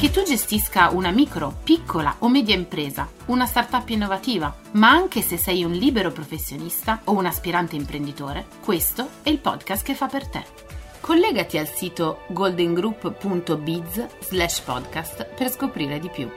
[0.00, 5.36] Che tu gestisca una micro, piccola o media impresa, una startup innovativa, ma anche se
[5.36, 10.26] sei un libero professionista o un aspirante imprenditore, questo è il podcast che fa per
[10.26, 10.42] te.
[11.00, 16.30] Collegati al sito goldengroup.biz slash podcast per scoprire di più.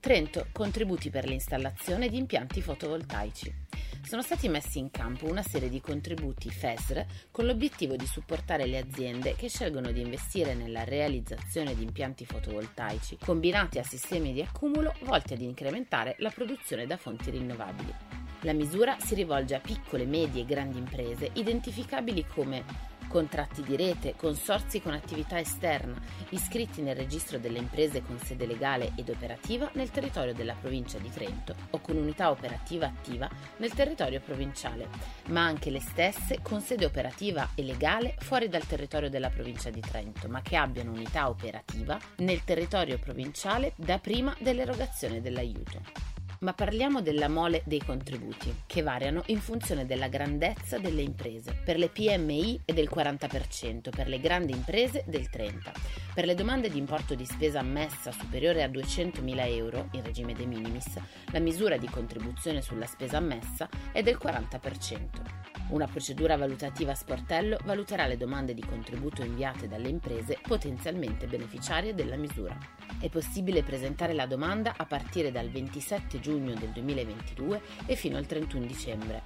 [0.00, 3.67] Trento, contributi per l'installazione di impianti fotovoltaici
[4.08, 8.78] sono stati messi in campo una serie di contributi FESR con l'obiettivo di supportare le
[8.78, 14.94] aziende che scelgono di investire nella realizzazione di impianti fotovoltaici combinati a sistemi di accumulo
[15.02, 17.94] volti ad incrementare la produzione da fonti rinnovabili.
[18.42, 22.64] La misura si rivolge a piccole, medie e grandi imprese identificabili come
[23.08, 28.92] contratti di rete, consorzi con attività esterna, iscritti nel registro delle imprese con sede legale
[28.94, 34.20] ed operativa nel territorio della provincia di Trento o con unità operativa attiva nel territorio
[34.20, 34.88] provinciale,
[35.28, 39.80] ma anche le stesse con sede operativa e legale fuori dal territorio della provincia di
[39.80, 46.07] Trento, ma che abbiano unità operativa nel territorio provinciale da prima dell'erogazione dell'aiuto.
[46.40, 51.60] Ma parliamo della mole dei contributi, che variano in funzione della grandezza delle imprese.
[51.64, 55.72] Per le PMI è del 40%, per le grandi imprese del 30%.
[56.14, 60.46] Per le domande di importo di spesa ammessa superiore a 200.000 euro, in regime de
[60.46, 61.00] minimis,
[61.32, 65.57] la misura di contribuzione sulla spesa ammessa è del 40%.
[65.70, 71.94] Una procedura valutativa a sportello valuterà le domande di contributo inviate dalle imprese potenzialmente beneficiarie
[71.94, 72.56] della misura.
[72.98, 78.24] È possibile presentare la domanda a partire dal 27 giugno del 2022 e fino al
[78.24, 79.22] 31 dicembre.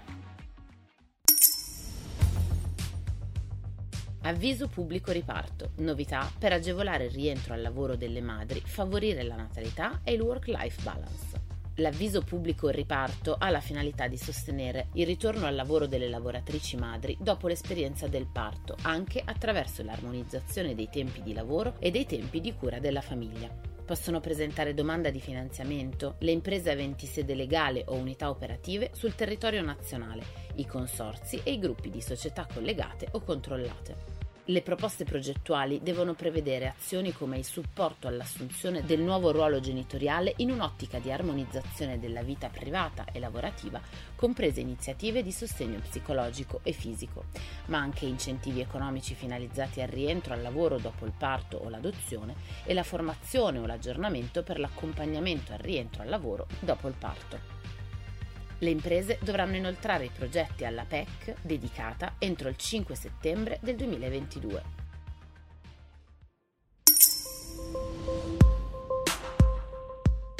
[4.22, 5.70] Avviso pubblico riparto.
[5.76, 10.82] Novità per agevolare il rientro al lavoro delle madri, favorire la natalità e il work-life
[10.82, 11.51] balance.
[11.76, 16.76] L'avviso pubblico in riparto ha la finalità di sostenere il ritorno al lavoro delle lavoratrici
[16.76, 22.42] madri dopo l'esperienza del parto, anche attraverso l'armonizzazione dei tempi di lavoro e dei tempi
[22.42, 23.48] di cura della famiglia.
[23.86, 29.62] Possono presentare domanda di finanziamento le imprese aventi sede legale o unità operative sul territorio
[29.62, 30.24] nazionale,
[30.56, 34.21] i consorzi e i gruppi di società collegate o controllate.
[34.46, 40.50] Le proposte progettuali devono prevedere azioni come il supporto all'assunzione del nuovo ruolo genitoriale in
[40.50, 43.80] un'ottica di armonizzazione della vita privata e lavorativa,
[44.16, 47.26] comprese iniziative di sostegno psicologico e fisico,
[47.66, 52.74] ma anche incentivi economici finalizzati al rientro al lavoro dopo il parto o l'adozione e
[52.74, 57.61] la formazione o l'aggiornamento per l'accompagnamento al rientro al lavoro dopo il parto.
[58.62, 64.81] Le imprese dovranno inoltrare i progetti alla PEC dedicata entro il 5 settembre del 2022.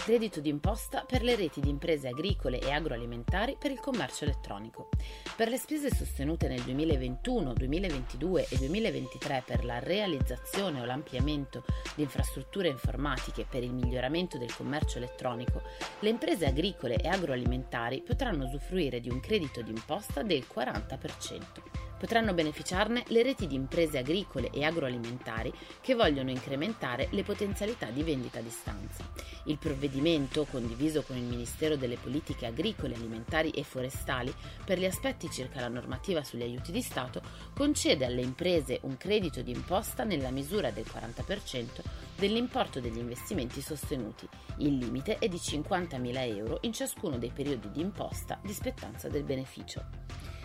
[0.02, 4.88] Credito d'imposta per le reti di imprese agricole e agroalimentari per il commercio elettronico.
[5.36, 11.62] Per le spese sostenute nel 2021, 2022 e 2023 per la realizzazione o l'ampliamento
[11.94, 15.62] di infrastrutture informatiche per il miglioramento del commercio elettronico,
[16.00, 21.71] le imprese agricole e agroalimentari potranno usufruire di un credito d'imposta del 40%.
[22.02, 28.02] Potranno beneficiarne le reti di imprese agricole e agroalimentari che vogliono incrementare le potenzialità di
[28.02, 29.08] vendita a distanza.
[29.44, 35.30] Il provvedimento, condiviso con il Ministero delle Politiche Agricole, Alimentari e Forestali per gli aspetti
[35.30, 37.22] circa la normativa sugli aiuti di Stato,
[37.54, 41.82] concede alle imprese un credito di imposta nella misura del 40%
[42.16, 44.28] dell'importo degli investimenti sostenuti.
[44.56, 49.22] Il limite è di 50.000 euro in ciascuno dei periodi di imposta di spettanza del
[49.22, 50.01] beneficio.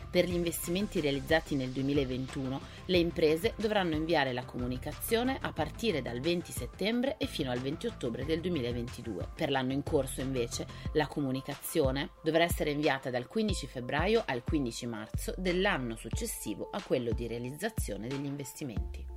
[0.09, 6.21] Per gli investimenti realizzati nel 2021, le imprese dovranno inviare la comunicazione a partire dal
[6.21, 9.29] 20 settembre e fino al 20 ottobre del 2022.
[9.35, 14.85] Per l'anno in corso, invece, la comunicazione dovrà essere inviata dal 15 febbraio al 15
[14.87, 19.16] marzo dell'anno successivo a quello di realizzazione degli investimenti.